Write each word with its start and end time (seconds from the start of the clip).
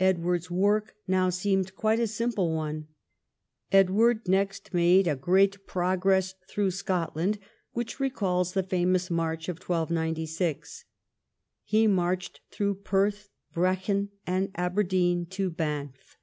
Edward's 0.00 0.50
work 0.50 0.94
now 1.06 1.28
seemed 1.28 1.74
quite 1.76 2.00
a 2.00 2.06
simple 2.06 2.54
one. 2.54 2.88
Edward 3.70 4.26
next 4.26 4.72
made 4.72 5.06
a 5.06 5.14
great 5.14 5.66
progress 5.66 6.32
throughout 6.48 6.72
Scotland, 6.72 7.38
which 7.74 8.00
recalls 8.00 8.54
the 8.54 8.62
famous 8.62 9.10
march 9.10 9.50
in 9.50 9.56
1296. 9.56 10.86
He 11.64 11.86
marched 11.86 12.40
through 12.50 12.76
Perth, 12.76 13.28
Brechin, 13.52 14.08
and 14.26 14.50
Aberdeen 14.54 15.26
to 15.26 15.50
Banff. 15.50 16.16